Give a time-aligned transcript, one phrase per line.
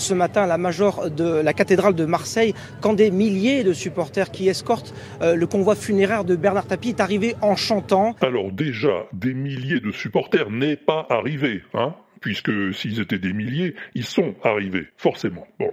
[0.00, 4.48] ce matin la major de la cathédrale de Marseille quand des milliers de supporters qui
[4.48, 8.16] escortent euh, le convoi funéraire de Bernard Tapie est arrivé en chantant.
[8.20, 13.74] Alors déjà, des milliers de supporters n'est pas arrivé, hein puisque s'ils étaient des milliers,
[13.94, 15.46] ils sont arrivés, forcément.
[15.58, 15.72] Bon.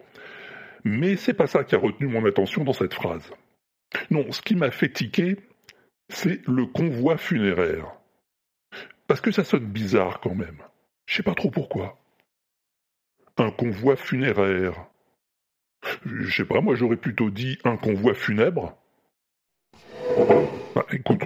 [0.83, 3.29] Mais c'est pas ça qui a retenu mon attention dans cette phrase.
[4.09, 5.37] Non, ce qui m'a fait tiquer,
[6.09, 7.91] c'est le convoi funéraire.
[9.07, 10.61] Parce que ça sonne bizarre quand même.
[11.05, 11.97] Je sais pas trop pourquoi.
[13.37, 14.87] Un convoi funéraire.
[16.05, 18.75] Je sais pas, moi j'aurais plutôt dit un convoi funèbre.
[20.75, 21.21] Bah, écoute,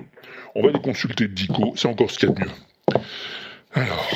[0.55, 2.51] on va aller consulter Dico, c'est encore ce qu'il y a de mieux.
[3.73, 4.09] Alors.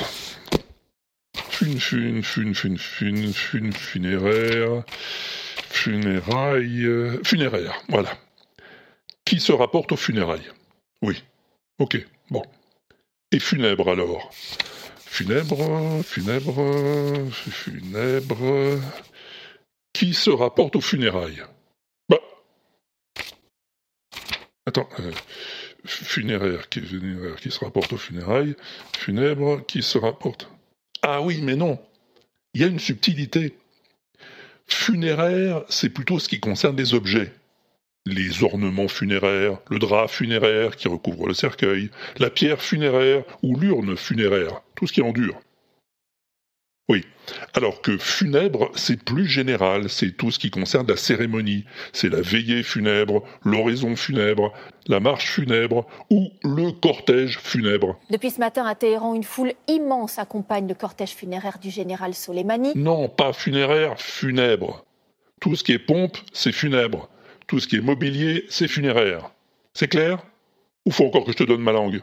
[1.34, 4.84] Fun, fun, fun, fun, fun, fun, funéraire.
[5.70, 6.85] Funérailles.
[6.85, 8.09] Euh, funéraire, voilà.
[9.23, 10.52] Qui se rapporte aux funérailles?
[11.02, 11.24] Oui.
[11.80, 11.98] Ok,
[12.30, 12.43] bon.
[13.32, 14.32] Et funèbre alors?
[15.16, 18.82] Funèbre, funèbre, funèbre.
[19.94, 21.41] Qui se rapporte aux funérailles?
[22.10, 22.20] Bah.
[24.66, 24.90] Attends.
[24.99, 25.13] Euh,
[25.86, 28.58] funéraire, qui, funéraire, qui se rapporte aux funérailles.
[28.98, 30.49] Funèbre, qui se rapporte.
[31.02, 31.80] Ah oui, mais non.
[32.54, 33.55] Il y a une subtilité.
[34.68, 37.32] Funéraire, c'est plutôt ce qui concerne les objets
[38.05, 43.97] les ornements funéraires, le drap funéraire qui recouvre le cercueil, la pierre funéraire ou l'urne
[43.97, 45.39] funéraire, tout ce qui en dure.
[46.87, 47.03] Oui.
[47.55, 51.65] Alors que funèbre, c'est plus général, c'est tout ce qui concerne la cérémonie.
[51.93, 54.53] C'est la veillée funèbre, l'oraison funèbre,
[54.87, 57.99] la marche funèbre ou le cortège funèbre.
[58.12, 62.73] Depuis ce matin à Téhéran, une foule immense accompagne le cortège funéraire du général Soleimani.
[62.75, 64.85] Non, pas funéraire, funèbre.
[65.41, 67.09] Tout ce qui est pompe, c'est funèbre.
[67.47, 69.29] Tout ce qui est mobilier, c'est funéraire.
[69.74, 70.24] C'est clair
[70.85, 72.02] Ou faut encore que je te donne ma langue?